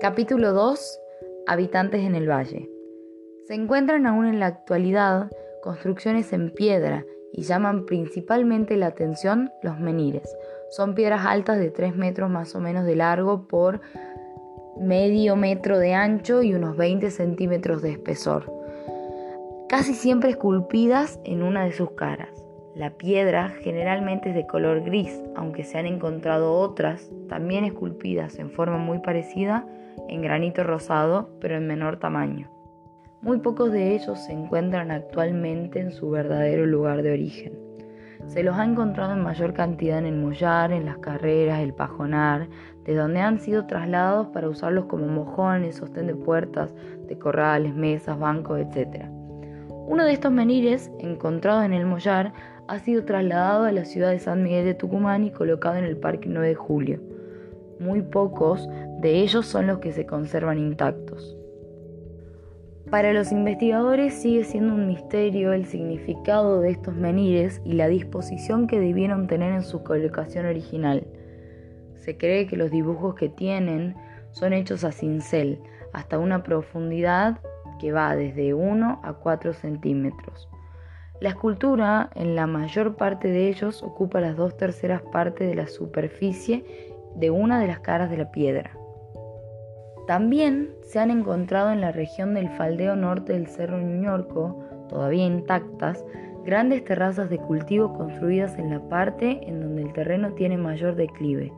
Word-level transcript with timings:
Capítulo 0.00 0.54
2. 0.54 0.98
Habitantes 1.46 2.00
en 2.00 2.14
el 2.14 2.26
valle. 2.26 2.70
Se 3.46 3.52
encuentran 3.52 4.06
aún 4.06 4.24
en 4.24 4.40
la 4.40 4.46
actualidad 4.46 5.30
construcciones 5.62 6.32
en 6.32 6.54
piedra 6.54 7.04
y 7.34 7.42
llaman 7.42 7.84
principalmente 7.84 8.78
la 8.78 8.86
atención 8.86 9.50
los 9.62 9.78
menires. 9.78 10.34
Son 10.70 10.94
piedras 10.94 11.26
altas 11.26 11.58
de 11.58 11.70
3 11.70 11.96
metros 11.96 12.30
más 12.30 12.54
o 12.54 12.60
menos 12.60 12.86
de 12.86 12.96
largo 12.96 13.46
por 13.46 13.82
medio 14.80 15.36
metro 15.36 15.78
de 15.78 15.92
ancho 15.92 16.42
y 16.42 16.54
unos 16.54 16.78
20 16.78 17.10
centímetros 17.10 17.82
de 17.82 17.90
espesor, 17.90 18.50
casi 19.68 19.92
siempre 19.92 20.30
esculpidas 20.30 21.20
en 21.24 21.42
una 21.42 21.64
de 21.64 21.72
sus 21.72 21.90
caras. 21.90 22.30
La 22.74 22.90
piedra 22.90 23.48
generalmente 23.62 24.28
es 24.28 24.34
de 24.36 24.46
color 24.46 24.82
gris, 24.84 25.20
aunque 25.34 25.64
se 25.64 25.78
han 25.78 25.86
encontrado 25.86 26.52
otras, 26.52 27.10
también 27.28 27.64
esculpidas 27.64 28.38
en 28.38 28.50
forma 28.52 28.78
muy 28.78 29.00
parecida, 29.00 29.66
en 30.08 30.22
granito 30.22 30.62
rosado, 30.62 31.30
pero 31.40 31.56
en 31.56 31.66
menor 31.66 31.98
tamaño. 31.98 32.48
Muy 33.22 33.38
pocos 33.38 33.72
de 33.72 33.94
ellos 33.94 34.24
se 34.24 34.32
encuentran 34.32 34.92
actualmente 34.92 35.80
en 35.80 35.90
su 35.90 36.10
verdadero 36.10 36.64
lugar 36.64 37.02
de 37.02 37.12
origen. 37.12 37.58
Se 38.28 38.44
los 38.44 38.56
ha 38.56 38.64
encontrado 38.64 39.14
en 39.14 39.22
mayor 39.22 39.52
cantidad 39.52 39.98
en 39.98 40.06
el 40.06 40.16
mollar, 40.16 40.70
en 40.70 40.86
las 40.86 40.98
carreras, 40.98 41.60
el 41.60 41.74
pajonar, 41.74 42.48
de 42.84 42.94
donde 42.94 43.20
han 43.20 43.40
sido 43.40 43.66
trasladados 43.66 44.28
para 44.28 44.48
usarlos 44.48 44.84
como 44.86 45.06
mojones, 45.08 45.76
sostén 45.76 46.06
de 46.06 46.14
puertas, 46.14 46.72
de 47.08 47.18
corrales, 47.18 47.74
mesas, 47.74 48.18
bancos, 48.18 48.60
etc. 48.60 49.06
Uno 49.90 50.04
de 50.04 50.12
estos 50.12 50.30
menires, 50.30 50.88
encontrado 51.00 51.64
en 51.64 51.72
el 51.72 51.84
mollar, 51.84 52.32
ha 52.68 52.78
sido 52.78 53.04
trasladado 53.04 53.64
a 53.64 53.72
la 53.72 53.84
ciudad 53.84 54.12
de 54.12 54.20
San 54.20 54.40
Miguel 54.44 54.64
de 54.64 54.74
Tucumán 54.74 55.24
y 55.24 55.32
colocado 55.32 55.78
en 55.78 55.84
el 55.84 55.96
Parque 55.96 56.28
9 56.28 56.46
de 56.46 56.54
Julio. 56.54 57.00
Muy 57.80 58.00
pocos 58.02 58.68
de 59.00 59.14
ellos 59.14 59.46
son 59.46 59.66
los 59.66 59.80
que 59.80 59.90
se 59.90 60.06
conservan 60.06 60.60
intactos. 60.60 61.36
Para 62.88 63.12
los 63.12 63.32
investigadores 63.32 64.14
sigue 64.14 64.44
siendo 64.44 64.74
un 64.74 64.86
misterio 64.86 65.52
el 65.52 65.66
significado 65.66 66.60
de 66.60 66.70
estos 66.70 66.94
menires 66.94 67.60
y 67.64 67.72
la 67.72 67.88
disposición 67.88 68.68
que 68.68 68.78
debieron 68.78 69.26
tener 69.26 69.52
en 69.52 69.62
su 69.62 69.82
colocación 69.82 70.46
original. 70.46 71.04
Se 71.96 72.16
cree 72.16 72.46
que 72.46 72.56
los 72.56 72.70
dibujos 72.70 73.16
que 73.16 73.28
tienen 73.28 73.96
son 74.30 74.52
hechos 74.52 74.84
a 74.84 74.92
cincel 74.92 75.58
hasta 75.92 76.20
una 76.20 76.44
profundidad 76.44 77.40
que 77.80 77.92
va 77.92 78.14
desde 78.14 78.54
1 78.54 79.00
a 79.02 79.12
4 79.14 79.52
centímetros. 79.54 80.48
La 81.20 81.30
escultura, 81.30 82.10
en 82.14 82.34
la 82.34 82.46
mayor 82.46 82.96
parte 82.96 83.28
de 83.28 83.48
ellos, 83.48 83.82
ocupa 83.82 84.20
las 84.20 84.36
dos 84.36 84.56
terceras 84.56 85.02
partes 85.12 85.48
de 85.48 85.54
la 85.54 85.66
superficie 85.66 86.64
de 87.14 87.30
una 87.30 87.60
de 87.60 87.66
las 87.66 87.80
caras 87.80 88.10
de 88.10 88.16
la 88.16 88.30
piedra. 88.30 88.70
También 90.06 90.70
se 90.82 90.98
han 90.98 91.10
encontrado 91.10 91.72
en 91.72 91.80
la 91.80 91.92
región 91.92 92.34
del 92.34 92.48
faldeo 92.50 92.96
norte 92.96 93.32
del 93.32 93.46
Cerro 93.48 93.78
Ñuñorco, 93.78 94.64
todavía 94.88 95.26
intactas, 95.26 96.04
grandes 96.44 96.84
terrazas 96.84 97.28
de 97.30 97.38
cultivo 97.38 97.92
construidas 97.92 98.58
en 98.58 98.70
la 98.70 98.80
parte 98.88 99.46
en 99.46 99.60
donde 99.60 99.82
el 99.82 99.92
terreno 99.92 100.32
tiene 100.32 100.56
mayor 100.56 100.96
declive. 100.96 101.52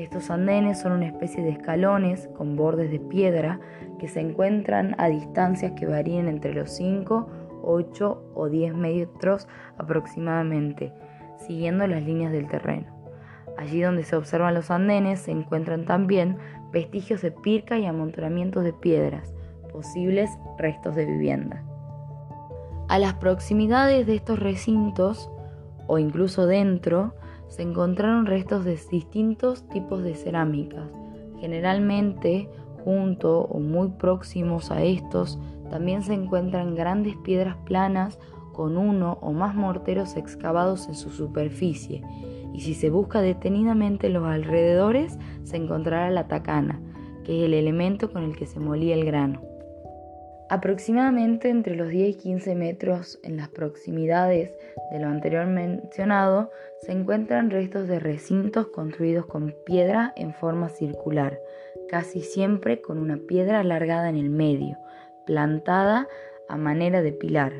Estos 0.00 0.30
andenes 0.30 0.80
son 0.80 0.92
una 0.92 1.08
especie 1.08 1.44
de 1.44 1.50
escalones 1.50 2.30
con 2.34 2.56
bordes 2.56 2.90
de 2.90 2.98
piedra 2.98 3.60
que 3.98 4.08
se 4.08 4.20
encuentran 4.20 4.94
a 4.96 5.08
distancias 5.08 5.72
que 5.72 5.84
varían 5.84 6.26
entre 6.26 6.54
los 6.54 6.70
5, 6.70 7.28
8 7.62 8.32
o 8.34 8.48
10 8.48 8.74
metros 8.76 9.46
aproximadamente, 9.76 10.94
siguiendo 11.46 11.86
las 11.86 12.02
líneas 12.02 12.32
del 12.32 12.48
terreno. 12.48 12.86
Allí 13.58 13.82
donde 13.82 14.04
se 14.04 14.16
observan 14.16 14.54
los 14.54 14.70
andenes 14.70 15.20
se 15.20 15.32
encuentran 15.32 15.84
también 15.84 16.38
vestigios 16.72 17.20
de 17.20 17.32
pirca 17.32 17.78
y 17.78 17.84
amontonamientos 17.84 18.64
de 18.64 18.72
piedras, 18.72 19.34
posibles 19.70 20.30
restos 20.56 20.96
de 20.96 21.04
vivienda. 21.04 21.62
A 22.88 22.98
las 22.98 23.12
proximidades 23.12 24.06
de 24.06 24.14
estos 24.14 24.38
recintos, 24.38 25.30
o 25.86 25.98
incluso 25.98 26.46
dentro, 26.46 27.12
se 27.50 27.62
encontraron 27.62 28.24
restos 28.24 28.64
de 28.64 28.78
distintos 28.90 29.68
tipos 29.68 30.02
de 30.02 30.14
cerámicas. 30.14 30.88
Generalmente, 31.40 32.48
junto 32.84 33.42
o 33.42 33.60
muy 33.60 33.88
próximos 33.88 34.70
a 34.70 34.82
estos, 34.82 35.38
también 35.68 36.02
se 36.02 36.14
encuentran 36.14 36.74
grandes 36.74 37.16
piedras 37.18 37.56
planas 37.66 38.18
con 38.54 38.78
uno 38.78 39.18
o 39.20 39.32
más 39.32 39.54
morteros 39.54 40.16
excavados 40.16 40.88
en 40.88 40.94
su 40.94 41.10
superficie 41.10 42.02
y 42.52 42.60
si 42.60 42.74
se 42.74 42.90
busca 42.90 43.20
detenidamente 43.20 44.08
los 44.08 44.24
alrededores 44.24 45.18
se 45.44 45.56
encontrará 45.56 46.10
la 46.10 46.28
tacana, 46.28 46.80
que 47.24 47.38
es 47.38 47.44
el 47.46 47.54
elemento 47.54 48.12
con 48.12 48.22
el 48.24 48.36
que 48.36 48.46
se 48.46 48.60
molía 48.60 48.94
el 48.94 49.04
grano. 49.04 49.40
Aproximadamente 50.50 51.48
entre 51.48 51.76
los 51.76 51.90
10 51.90 52.08
y 52.08 52.14
15 52.18 52.56
metros 52.56 53.20
en 53.22 53.36
las 53.36 53.50
proximidades 53.50 54.50
de 54.90 54.98
lo 54.98 55.06
anterior 55.06 55.46
mencionado 55.46 56.50
se 56.80 56.90
encuentran 56.90 57.50
restos 57.50 57.86
de 57.86 58.00
recintos 58.00 58.66
construidos 58.66 59.26
con 59.26 59.54
piedra 59.64 60.12
en 60.16 60.34
forma 60.34 60.68
circular, 60.68 61.38
casi 61.88 62.22
siempre 62.22 62.80
con 62.80 62.98
una 62.98 63.16
piedra 63.16 63.60
alargada 63.60 64.08
en 64.08 64.16
el 64.16 64.28
medio, 64.28 64.76
plantada 65.24 66.08
a 66.48 66.56
manera 66.56 67.00
de 67.00 67.12
pilar. 67.12 67.52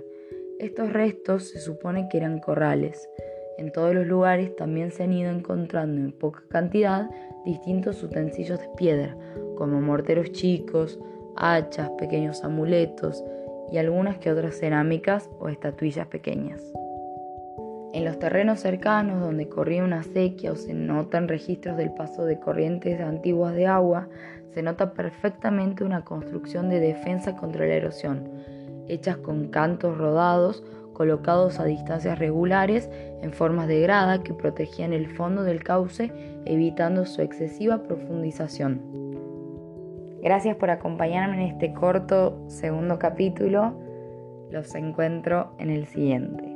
Estos 0.59 0.93
restos 0.93 1.49
se 1.49 1.61
supone 1.61 2.09
que 2.09 2.19
eran 2.19 2.41
corrales. 2.41 3.09
En 3.57 3.71
todos 3.71 3.95
los 3.95 4.09
lugares 4.09 4.57
también 4.57 4.91
se 4.91 5.05
han 5.05 5.13
ido 5.13 5.31
encontrando 5.31 6.01
en 6.01 6.11
poca 6.11 6.43
cantidad 6.49 7.09
distintos 7.45 8.03
utensilios 8.03 8.59
de 8.59 8.69
piedra, 8.77 9.17
como 9.57 9.81
morteros 9.81 10.33
chicos, 10.33 10.99
hachas, 11.41 11.91
pequeños 11.99 12.45
amuletos 12.45 13.25
y 13.73 13.79
algunas 13.79 14.19
que 14.19 14.31
otras 14.31 14.59
cerámicas 14.59 15.29
o 15.41 15.49
estatuillas 15.49 16.07
pequeñas. 16.07 16.63
En 17.93 18.05
los 18.05 18.19
terrenos 18.21 18.61
cercanos 18.61 19.21
donde 19.21 19.49
corría 19.49 19.83
una 19.83 20.05
sequía 20.05 20.53
o 20.53 20.57
se 20.57 20.75
notan 20.75 21.27
registros 21.27 21.77
del 21.77 21.91
paso 21.91 22.25
de 22.25 22.39
corrientes 22.39 23.01
antiguas 23.01 23.55
de 23.55 23.67
agua, 23.67 24.09
se 24.55 24.63
nota 24.63 24.93
perfectamente 24.93 25.83
una 25.83 26.05
construcción 26.05 26.69
de 26.69 26.79
defensa 26.79 27.37
contra 27.37 27.67
la 27.67 27.75
erosión, 27.75 28.29
hechas 28.87 29.17
con 29.17 29.49
cantos 29.49 29.99
rodados 29.99 30.63
colocados 30.93 31.59
a 31.59 31.65
distancias 31.65 32.19
regulares 32.19 32.91
en 33.23 33.33
formas 33.33 33.69
de 33.69 33.81
grada 33.81 34.23
que 34.23 34.35
protegían 34.35 34.93
el 34.93 35.09
fondo 35.09 35.45
del 35.45 35.65
cauce 35.65 36.13
evitando 36.45 37.07
su 37.07 37.23
excesiva 37.23 37.83
profundización. 37.83 39.10
Gracias 40.23 40.57
por 40.57 40.71
acompañarme 40.71 41.37
en 41.37 41.53
este 41.53 41.73
corto 41.73 42.39
segundo 42.49 42.99
capítulo. 42.99 43.75
Los 44.51 44.75
encuentro 44.75 45.53
en 45.59 45.71
el 45.71 45.87
siguiente. 45.87 46.50